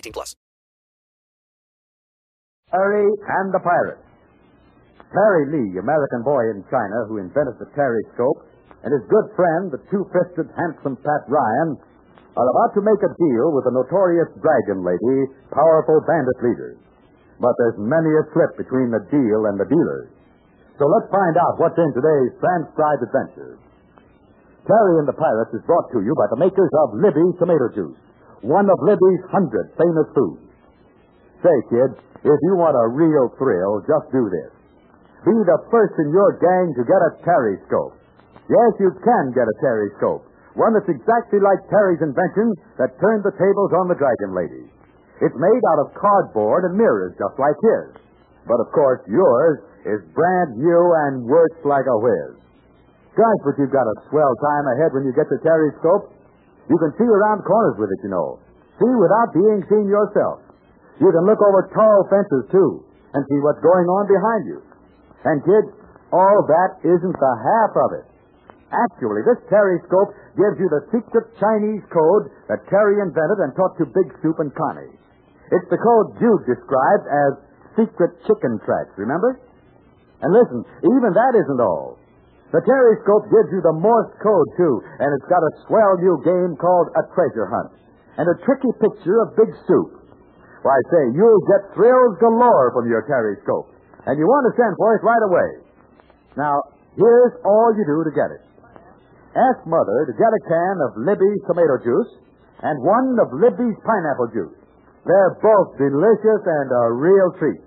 [0.00, 0.32] 18 plus.
[2.72, 4.06] Terry and the Pirates.
[5.10, 8.46] Terry Lee, American boy in China who invented the Terryscope,
[8.86, 11.76] and his good friend, the two-fisted, handsome Pat Ryan,
[12.38, 15.18] are about to make a deal with the notorious Dragon Lady,
[15.50, 16.78] powerful bandit leaders.
[17.42, 20.08] But there's many a slip between the deal and the dealers.
[20.78, 23.58] So let's find out what's in today's transcribed adventure.
[24.64, 28.00] Terry and the Pirates is brought to you by the makers of Libby tomato juice,
[28.42, 30.44] one of Libby's hundred famous foods.
[31.44, 34.52] Say, kid, if you want a real thrill, just do this.
[35.24, 37.96] Be the first in your gang to get a Terryscope.
[38.48, 40.24] Yes, you can get a Terryscope.
[40.56, 44.66] One that's exactly like Terry's invention that turned the tables on the Dragon Lady.
[45.20, 48.00] It's made out of cardboard and mirrors just like his.
[48.48, 52.40] But of course, yours is brand new and works like a whiz.
[53.14, 56.10] Gosh, but you've got a swell time ahead when you get the Terryscope.
[56.70, 58.38] You can see around corners with it, you know.
[58.78, 60.46] See without being seen yourself.
[61.02, 64.58] You can look over tall fences, too, and see what's going on behind you.
[65.26, 65.68] And, kids,
[66.14, 68.06] all that isn't the half of it.
[68.70, 73.90] Actually, this Terryscope gives you the secret Chinese code that Terry invented and taught to
[73.90, 74.94] Big Stoop and Connie.
[75.50, 77.30] It's the code Dude described as
[77.74, 79.42] secret chicken tracks, remember?
[80.22, 81.98] And listen, even that isn't all.
[82.50, 86.58] The Terryscope gives you the Morse code, too, and it's got a swell new game
[86.58, 87.70] called a treasure hunt
[88.18, 90.02] and a tricky picture of Big Stoop.
[90.66, 93.70] Why, say, you'll get thrills galore from your Terryscope,
[94.10, 95.50] and you want to send for it right away.
[96.36, 96.58] Now,
[96.98, 98.42] here's all you do to get it.
[99.30, 102.12] Ask Mother to get a can of Libby's tomato juice
[102.66, 104.58] and one of Libby's pineapple juice.
[105.06, 107.62] They're both delicious and a real treat.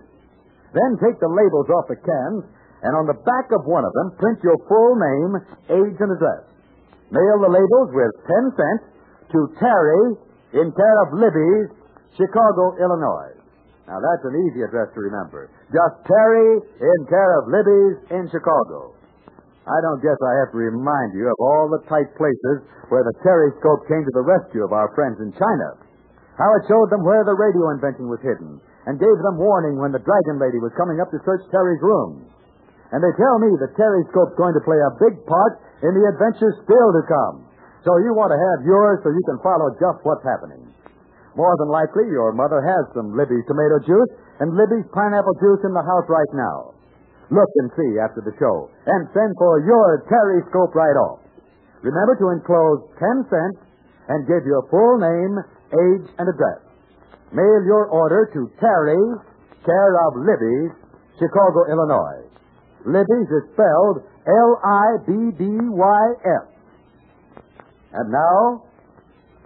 [0.76, 2.44] Then take the labels off the cans,
[2.84, 5.32] and on the back of one of them, print your full name,
[5.72, 6.44] age, and address.
[7.16, 8.84] Mail the labels with 10 cents
[9.32, 10.04] to Terry
[10.60, 11.72] in care of Libby's,
[12.20, 13.34] Chicago, Illinois.
[13.88, 15.52] Now, that's an easy address to remember.
[15.72, 18.96] Just Terry in care of Libby's in Chicago.
[19.64, 23.16] I don't guess I have to remind you of all the tight places where the
[23.24, 25.70] Terryscope came to the rescue of our friends in China.
[26.36, 29.96] How it showed them where the radio invention was hidden and gave them warning when
[29.96, 32.28] the Dragon Lady was coming up to search Terry's room.
[32.94, 36.62] And they tell me the Terryscope's going to play a big part in the adventures
[36.62, 37.50] still to come.
[37.82, 40.62] So you want to have yours so you can follow just what's happening.
[41.34, 45.74] More than likely, your mother has some Libby's tomato juice and Libby's pineapple juice in
[45.74, 46.78] the house right now.
[47.34, 51.26] Look and see after the show, and send for your Terryscope right off.
[51.82, 53.60] Remember to enclose 10 cents
[54.08, 55.34] and give your full name,
[55.74, 56.62] age, and address.
[57.34, 59.02] Mail your order to Terry,
[59.66, 60.72] care of Libby's,
[61.18, 62.23] Chicago, Illinois.
[62.86, 65.46] Libby's is spelled L-I-B-B-Y-S.
[67.94, 68.64] And now,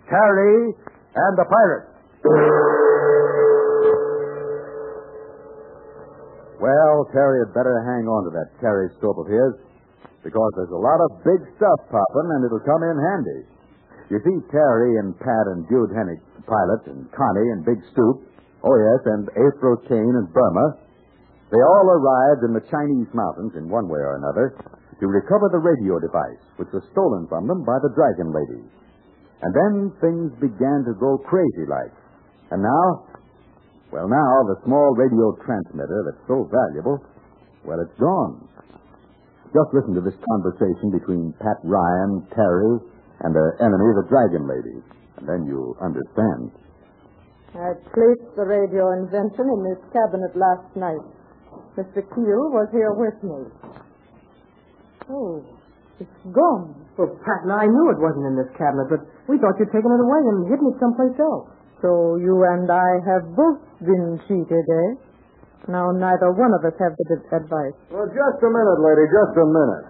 [0.10, 0.74] Terry
[1.16, 1.92] and the Pirates.
[6.58, 9.62] Well, Terry had better hang on to that Terryscope of his,
[10.24, 13.46] because there's a lot of big stuff popping, and it'll come in handy.
[14.10, 18.26] You see, Terry and Pat and Dude Hennick, the pilot, and Connie and Big Stoop,
[18.64, 20.80] oh yes, and April Kane and Burma,
[21.52, 24.56] they all arrived in the Chinese mountains in one way or another
[25.00, 28.64] to recover the radio device, which was stolen from them by the Dragon Lady.
[29.40, 31.94] And then things began to go crazy like.
[32.52, 32.86] And now,
[33.94, 37.00] well, now the small radio transmitter that's so valuable,
[37.64, 38.44] well, it's gone.
[39.56, 42.84] Just listen to this conversation between Pat Ryan, Terry,
[43.24, 44.84] and their enemy, the Dragon Lady,
[45.18, 46.52] and then you'll understand.
[47.56, 51.17] I placed the radio invention in this cabinet last night.
[51.78, 52.02] Mr.
[52.14, 53.42] Keel was here with me.
[55.10, 55.40] Oh,
[56.00, 56.76] it's gone.
[56.98, 59.90] Well, Pat and I knew it wasn't in this cabinet, but we thought you'd taken
[59.90, 61.48] it away and hidden it someplace else.
[61.82, 64.90] So you and I have both been cheated, eh?
[65.70, 67.76] Now neither one of us have the d- advice.
[67.94, 69.86] Well, just a minute, lady, just a minute.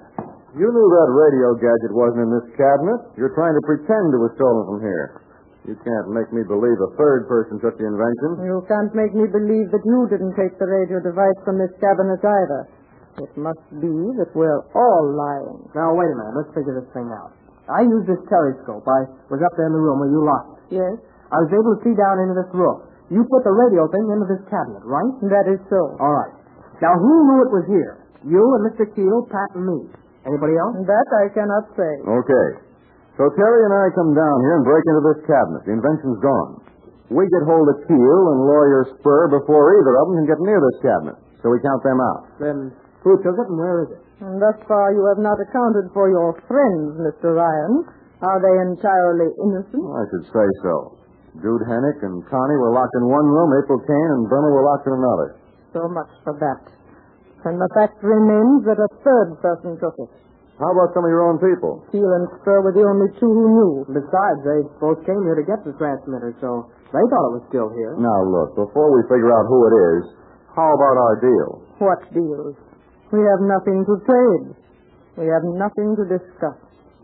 [0.57, 2.99] You knew that radio gadget wasn't in this cabinet.
[3.15, 5.21] You're trying to pretend it was stolen from here.
[5.67, 8.39] You can't make me believe a third person took the invention.
[8.47, 12.23] You can't make me believe that you didn't take the radio device from this cabinet
[12.23, 12.71] either.
[13.19, 15.67] It must be that we're all lying.
[15.75, 16.35] Now, wait a minute.
[16.39, 17.35] Let's figure this thing out.
[17.67, 18.87] I used this telescope.
[18.87, 20.79] I was up there in the room where you locked it.
[20.79, 20.95] Yes,
[21.35, 22.87] I was able to see down into this room.
[23.11, 25.11] You put the radio thing into this cabinet, right?
[25.27, 25.99] that is so.
[25.99, 26.31] All right.
[26.79, 28.07] Now, who knew it was here?
[28.23, 28.87] You and Mr.
[28.95, 29.79] Keel, Pat, and me.
[30.23, 30.79] Anybody else?
[30.87, 31.91] That I cannot say.
[32.07, 32.47] Okay.
[33.17, 35.65] So Terry and I come down here and break into this cabinet.
[35.65, 36.61] The invention's gone.
[37.09, 40.61] We get hold of Keel and Lawyer Spur before either of them can get near
[40.61, 41.17] this cabinet.
[41.41, 42.21] So we count them out.
[42.37, 42.57] Then
[43.01, 44.01] who took it and where is it?
[44.21, 47.33] And thus far you have not accounted for your friends, Mr.
[47.33, 47.89] Ryan.
[48.21, 49.81] Are they entirely innocent?
[49.81, 50.97] I should say so.
[51.41, 53.49] Dude Hennick and Connie were locked in one room.
[53.61, 55.27] April Kane and Burma were locked in another.
[55.73, 56.61] So much for that.
[57.45, 60.09] And the fact remains that a third person took it.
[60.57, 61.85] How about some of your own people?
[61.93, 63.73] Keel and Spur were the only two who knew.
[63.93, 67.69] Besides, they both came here to get the transmitter, so they thought it was still
[67.77, 67.93] here.
[68.01, 70.01] Now, look, before we figure out who it is,
[70.57, 71.49] how about our deal?
[71.77, 72.57] What deals?
[73.13, 74.45] We have nothing to trade.
[75.21, 76.57] We have nothing to discuss.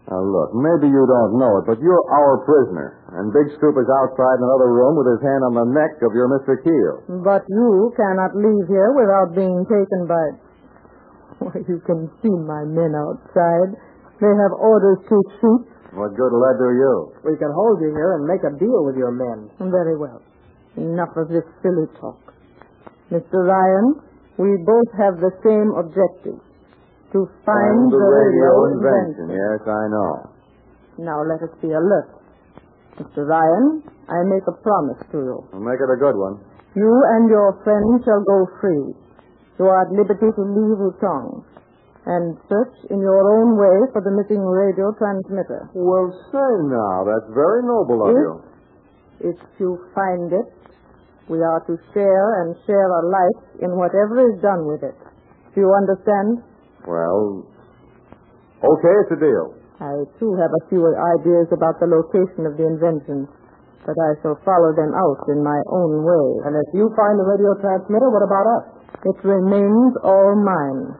[0.09, 3.87] Now, look, maybe you don't know it, but you're our prisoner, and Big Stoop is
[3.87, 6.59] outside in another room with his hand on the neck of your Mr.
[6.59, 7.21] Keel.
[7.23, 10.25] But you cannot leave here without being taken by.
[11.47, 13.75] Why, you can see my men outside.
[14.23, 15.63] They have orders to shoot.
[15.93, 16.93] What good will that do you?
[17.27, 19.51] We can hold you here and make a deal with your men.
[19.59, 20.23] Very well.
[20.79, 22.17] Enough of this silly talk.
[23.11, 23.45] Mr.
[23.45, 24.01] Ryan,
[24.41, 26.41] we both have the same objective.
[27.13, 29.29] To find the radio invention.
[29.29, 29.37] invention.
[29.37, 30.11] Yes, I know.
[30.97, 32.09] Now let us be alert.
[32.97, 33.21] Mr.
[33.29, 35.37] Ryan, I make a promise to you.
[35.53, 36.41] We'll make it a good one.
[36.73, 38.97] You and your friend shall go free.
[39.59, 41.45] You are at liberty to leave Utong
[42.05, 45.69] and search in your own way for the missing radio transmitter.
[45.71, 48.19] Well, say now, that's very noble of Yes.
[48.19, 48.31] you.
[49.31, 50.49] If you find it,
[51.31, 54.97] we are to share and share alike in whatever is done with it.
[55.55, 56.43] Do you understand?
[56.83, 57.47] Well,
[58.59, 59.55] okay, it's a deal.
[59.79, 63.27] I too have a few ideas about the location of the invention,
[63.85, 66.27] but I shall follow them out in my own way.
[66.47, 68.82] And if you find the radio transmitter, what about us?
[69.03, 70.95] It remains all mine.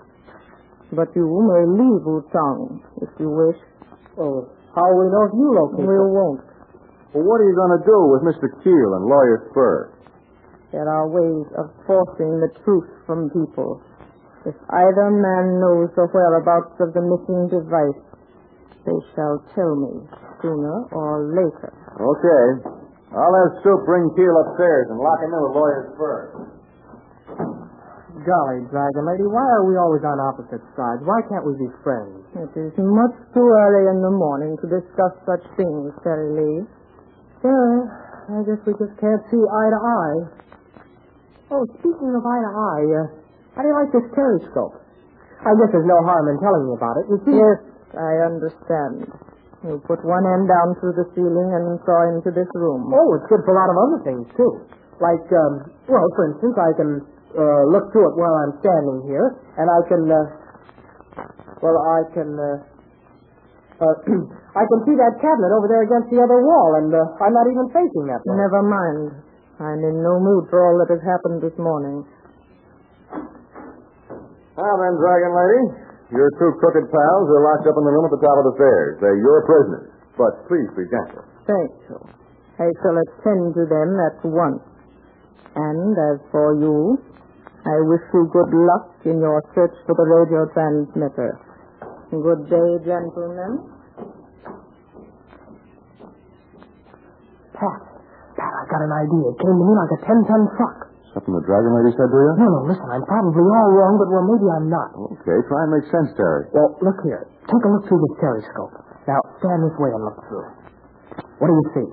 [0.92, 3.60] But you may leave Utong if you wish.
[4.20, 4.46] Oh,
[4.76, 6.44] how will we know if you locate We won't.
[7.16, 8.52] Well, what are you going to do with Mr.
[8.62, 9.94] Keel and Lawyer Spur?
[10.74, 13.82] There are ways of forcing the truth from people.
[14.46, 18.02] If either man knows the whereabouts of the missing device,
[18.84, 20.04] they shall tell me
[20.42, 21.72] sooner or later.
[21.96, 22.68] Okay.
[23.16, 26.53] I'll have Stoop bring Keel upstairs and lock him in with Lawyer Spur.
[28.24, 31.04] Golly, Dragon Lady, why are we always on opposite sides?
[31.04, 32.24] Why can't we be friends?
[32.40, 36.60] It is much too early in the morning to discuss such things, Terry Lee.
[37.44, 37.76] Yeah,
[38.34, 40.20] I guess we just can't see eye to eye.
[41.52, 43.06] Oh, speaking of eye to eye, uh,
[43.54, 44.80] how do you like this telescope?
[45.44, 47.06] I guess there's no harm in telling you about it.
[47.12, 47.60] You see, Yes,
[48.00, 49.12] I understand.
[49.68, 52.88] You put one end down through the ceiling and saw into this room.
[52.92, 54.52] oh, it's good for a lot of other things too.
[55.04, 56.90] Like, um, well, for instance, I can
[57.34, 60.18] uh, look to it while I'm standing here, and I can, uh,
[61.62, 62.58] well, I can, uh,
[63.82, 63.96] uh,
[64.62, 67.48] I can see that cabinet over there against the other wall, and uh, I'm not
[67.50, 68.38] even facing that way.
[68.38, 69.02] Never mind.
[69.62, 72.02] I'm in no mood for all that has happened this morning.
[74.54, 75.64] Now then, Dragon Lady,
[76.14, 78.56] your two crooked pals are locked up in the room at the top of the
[78.58, 79.02] stairs.
[79.02, 79.90] They're your prisoners.
[80.14, 81.26] But please be gentle.
[81.50, 81.98] Thank you.
[82.62, 84.62] I shall attend to them at once.
[85.58, 87.02] And as for you,
[87.64, 91.40] I wish you good luck in your search for the radio transmitter.
[92.12, 93.52] Good day, gentlemen.
[97.56, 97.80] Pat,
[98.36, 99.26] Pat, I've got an idea.
[99.32, 100.78] It came to me like a ten-ton truck.
[101.16, 102.32] Something the Dragon Lady said to you?
[102.42, 104.90] No, no, listen, I'm probably all wrong, but well, maybe I'm not.
[105.24, 106.50] Okay, try and make sense, Terry.
[106.52, 107.30] Well, look here.
[107.48, 108.74] Take a look through this telescope.
[109.08, 110.50] Now, stand this way and look through.
[111.38, 111.88] What do you see?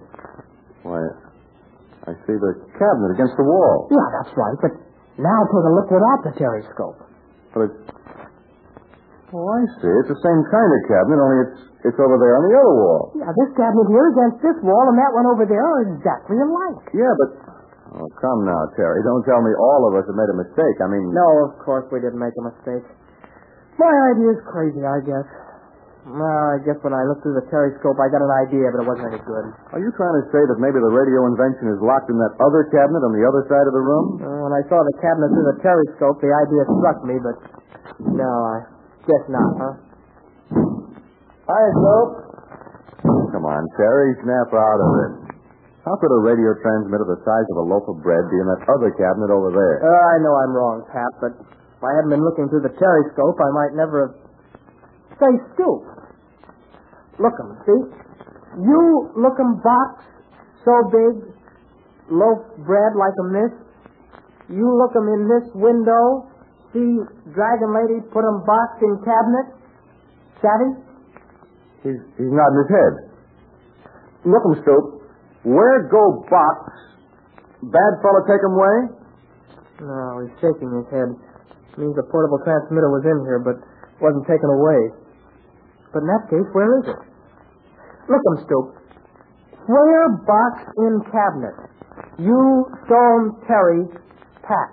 [0.88, 0.98] Why,
[2.08, 3.92] I see the cabinet against the wall.
[3.92, 4.72] Yeah, that's right, but
[5.20, 6.98] now take a look without the telescope.
[7.52, 7.80] But it's...
[9.30, 9.92] Oh, I see.
[10.02, 13.02] It's the same kind of cabinet, only it's it's over there on the other wall.
[13.16, 16.84] Yeah, this cabinet here against this wall and that one over there are exactly alike.
[16.92, 17.30] Yeah, but...
[17.96, 19.00] Oh, come now, Terry.
[19.00, 20.76] Don't tell me all of us have made a mistake.
[20.84, 21.08] I mean...
[21.08, 22.84] No, of course we didn't make a mistake.
[23.80, 25.28] My idea's crazy, I guess.
[26.00, 28.88] Well, I guess when I looked through the periscope, I got an idea, but it
[28.88, 29.47] wasn't any good.
[29.76, 32.64] Are you trying to say that maybe the radio invention is locked in that other
[32.73, 34.07] cabinet on the other side of the room?
[34.16, 37.37] Uh, when I saw the cabinet through the periscope, the idea struck me, but
[38.16, 38.57] no, I
[39.04, 39.75] guess not, huh?
[41.52, 42.11] Hi, Soap.
[43.37, 45.12] Come on, Terry, snap out of it.
[45.85, 48.64] How could a radio transmitter the size of a loaf of bread be in that
[48.69, 49.76] other cabinet over there?
[49.80, 53.37] Uh, I know I'm wrong, Pat, but if I hadn't been looking through the periscope,
[53.40, 54.14] I might never have.
[55.20, 55.84] Say, Stoop.
[57.20, 57.80] Look 'em, see?
[58.64, 60.02] You look 'em box
[60.64, 61.28] so big,
[62.08, 63.52] loaf bread like 'em this.
[64.48, 66.24] You look 'em in this window,
[66.72, 67.04] see
[67.36, 69.46] Dragon Lady put 'em box in cabinet.
[70.40, 70.70] Savvy?
[71.82, 72.92] He's, he's nodding his head.
[74.24, 75.02] Look him, Stoop.
[75.44, 76.72] Where go box?
[77.62, 78.78] Bad fella take him away?
[79.80, 81.08] No, he's shaking his head.
[81.76, 83.56] Means the portable transmitter was in here, but
[84.00, 84.92] wasn't taken away.
[85.92, 87.00] But in that case, where is it?
[88.09, 88.66] Look 'em, Stoop.
[89.66, 91.54] Where box in cabinet?
[92.18, 93.87] You, Stone, Terry,
[94.42, 94.70] Pat.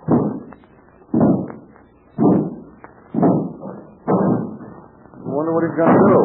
[3.98, 6.20] I wonder what he's going to do.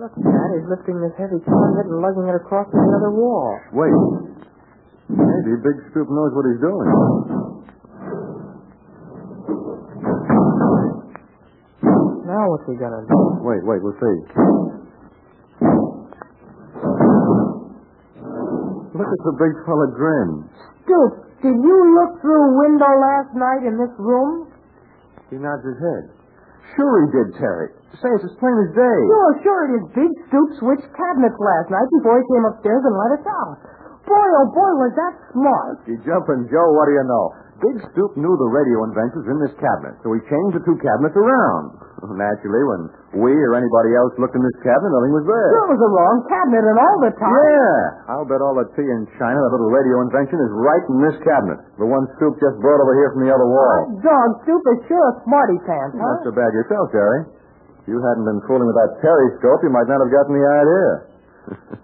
[0.00, 3.58] Look, Pat, he's lifting this heavy cabinet and lugging it across to the other wall.
[3.72, 3.92] Wait.
[5.10, 7.39] Maybe Big Stoop knows what he's doing.
[12.40, 13.20] Now what's he gonna do?
[13.44, 14.16] Wait, wait, we'll see.
[18.96, 20.48] Look at the big fella grin.
[20.80, 21.12] Stoop,
[21.44, 24.48] did you look through a window last night in this room?
[25.28, 26.16] He nods his head.
[26.80, 27.76] Sure he did, Terry.
[28.00, 29.00] Say, it's as plain as day.
[29.04, 32.96] Sure, sure, it is Big Stoop switched cabinets last night before he came upstairs and
[32.96, 33.56] let us out.
[34.10, 35.86] Boy, oh boy, was that smart.
[35.86, 37.24] You jumping, Joe, what do you know?
[37.60, 41.12] Big Stoop knew the radio inventions in this cabinet, so he changed the two cabinets
[41.12, 41.76] around.
[42.16, 42.82] Naturally, when
[43.20, 45.50] we or anybody else looked in this cabinet, nothing was there.
[45.60, 47.36] It was the wrong cabinet and all the time.
[47.36, 50.98] Yeah, I'll bet all the tea in China, that little radio invention, is right in
[51.04, 51.60] this cabinet.
[51.76, 53.92] The one Stoop just brought over here from the other wall.
[54.00, 56.02] Dog, Stoop is sure a smarty pants, huh?
[56.02, 57.28] Not so bad yourself, Jerry.
[57.84, 60.90] If you hadn't been fooling with that periscope, you might not have gotten the idea.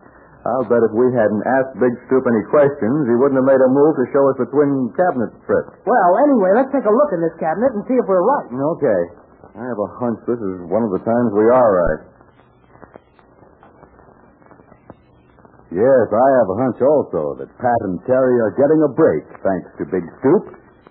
[0.47, 3.71] I'll bet if we hadn't asked Big Stoop any questions, he wouldn't have made a
[3.73, 5.67] move to show us the twin cabinet trick.
[5.83, 8.49] Well, anyway, let's take a look in this cabinet and see if we're right.
[8.79, 9.01] Okay.
[9.57, 12.03] I have a hunch this is one of the times we are right.
[15.75, 19.71] Yes, I have a hunch also that Pat and Terry are getting a break thanks
[19.81, 20.45] to Big Stoop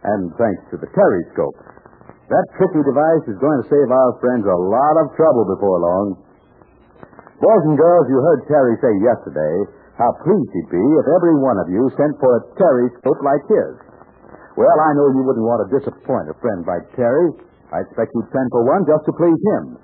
[0.04, 1.58] and thanks to the Terryscope.
[2.28, 6.06] That tricky device is going to save our friends a lot of trouble before long.
[7.36, 9.56] Boys and girls, you heard Terry say yesterday
[10.00, 13.76] how pleased he'd be if every one of you sent for a Terryscope like his.
[14.56, 17.28] Well, I know you wouldn't want to disappoint a friend like Terry.
[17.76, 19.76] I expect you'd send for one just to please him.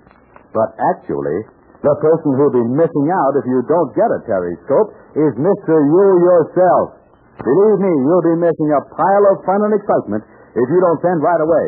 [0.56, 1.44] But actually,
[1.84, 5.76] the person who'll be missing out if you don't get a Terryscope is Mr.
[5.76, 7.04] You yourself.
[7.36, 10.24] Believe me, you'll be missing a pile of fun and excitement
[10.56, 11.68] if you don't send right away.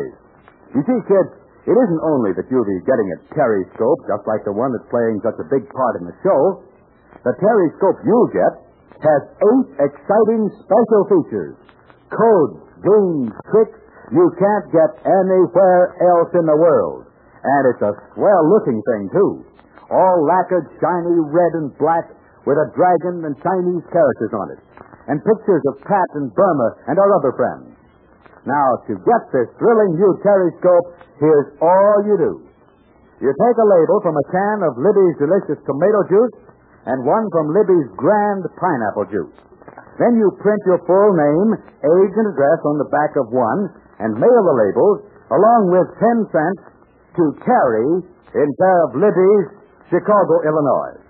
[0.80, 4.52] You see, kids, it isn't only that you'll be getting a Terryscope, just like the
[4.52, 6.60] one that's playing such a big part in the show.
[7.24, 8.52] The Terryscope you'll get
[9.00, 11.56] has eight exciting special features.
[12.12, 13.80] Codes, games, tricks
[14.12, 17.08] you can't get anywhere else in the world.
[17.44, 19.44] And it's a swell looking thing, too.
[19.88, 22.12] All lacquered, shiny red and black
[22.44, 24.60] with a dragon and Chinese characters on it.
[25.08, 27.73] And pictures of Pat and Burma and our other friends.
[28.44, 32.32] Now, to get this thrilling new Terryscope, here's all you do.
[33.24, 36.36] You take a label from a can of Libby's delicious tomato juice
[36.84, 39.36] and one from Libby's grand pineapple juice.
[39.96, 43.70] Then you print your full name, age, and address on the back of one
[44.02, 44.98] and mail the labels
[45.32, 46.62] along with 10 cents
[47.16, 49.46] to Terry in care of Libby's,
[49.88, 51.00] Chicago, Illinois.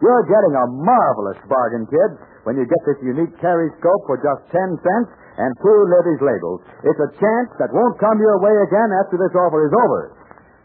[0.00, 2.16] You're getting a marvelous bargain, kids,
[2.46, 6.60] when you get this unique Terryscope for just 10 cents and two Libby's labels.
[6.82, 10.02] It's a chance that won't come your way again after this offer is over.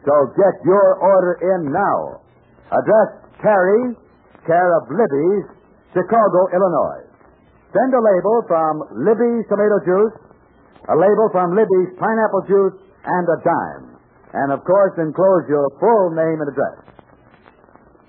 [0.04, 2.26] So get your order in now.
[2.74, 3.94] Address Terry,
[4.50, 5.46] care of Libby's,
[5.94, 7.06] Chicago, Illinois.
[7.70, 8.74] Send a label from
[9.06, 10.16] Libby's tomato juice,
[10.90, 13.86] a label from Libby's pineapple juice, and a dime.
[14.34, 16.94] And of course, enclose your full name and address.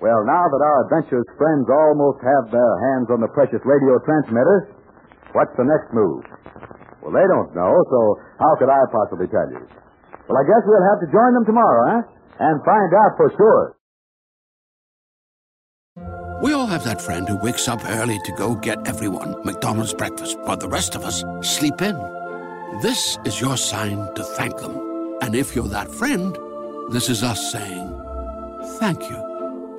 [0.00, 4.84] Well, now that our adventurous friends almost have their hands on the precious radio transmitter,
[5.35, 6.25] what's the next move?
[7.03, 9.61] Well, they don't know, so how could I possibly tell you?
[10.25, 12.03] Well, I guess we'll have to join them tomorrow, huh?
[12.41, 13.76] And find out for sure.
[16.43, 20.38] We all have that friend who wakes up early to go get everyone McDonald's breakfast,
[20.41, 21.97] while the rest of us sleep in.
[22.83, 25.19] This is your sign to thank them.
[25.21, 26.37] And if you're that friend,
[26.91, 27.91] this is us saying
[28.79, 29.34] thank you.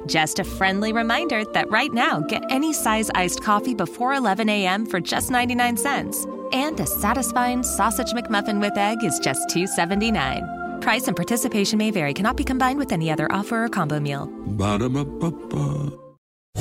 [0.06, 4.86] Just a friendly reminder that right now, get any size iced coffee before 11 a.m.
[4.86, 6.26] for just 99 cents.
[6.52, 10.82] And a satisfying sausage McMuffin with egg is just $2.79.
[10.82, 14.26] Price and participation may vary, cannot be combined with any other offer or combo meal.
[14.46, 15.92] Ba-da-ba-ba-ba.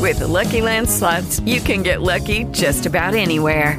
[0.01, 3.79] With the Lucky Land slots, you can get lucky just about anywhere.